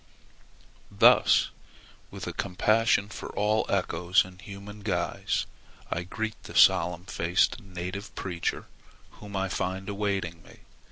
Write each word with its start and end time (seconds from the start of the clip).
Thus 0.89 1.51
with 2.09 2.25
a 2.25 2.33
compassion 2.33 3.07
for 3.09 3.29
all 3.35 3.67
echoes 3.69 4.25
in 4.25 4.39
human 4.39 4.79
guise, 4.79 5.45
I 5.91 6.01
greet 6.01 6.41
the 6.41 6.55
solemn 6.55 7.05
faced 7.05 7.59
"native 7.61 8.15
preacher" 8.15 8.65
whom 9.21 9.35
I 9.35 9.47
find 9.47 9.87
awaiting 9.87 10.41
me. 10.41 10.61